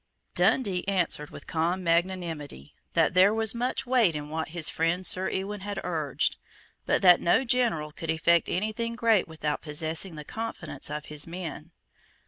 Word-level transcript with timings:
Dundee 0.33 0.83
answered 0.87 1.29
with 1.29 1.45
calm 1.45 1.83
magnanimity 1.83 2.73
that 2.93 3.13
there 3.13 3.31
was 3.35 3.53
much 3.53 3.85
weight 3.85 4.15
in 4.15 4.29
what 4.29 4.47
his 4.47 4.67
friend 4.67 5.05
Sir 5.05 5.29
Ewan 5.29 5.59
had 5.59 5.79
urged, 5.83 6.37
but 6.87 7.03
that 7.03 7.21
no 7.21 7.43
general 7.43 7.91
could 7.91 8.09
effect 8.09 8.49
any 8.49 8.71
thing 8.71 8.93
great 8.95 9.27
without 9.27 9.61
possessing 9.61 10.15
the 10.15 10.25
confidence 10.25 10.89
of 10.89 11.05
his 11.05 11.27
men. 11.27 11.71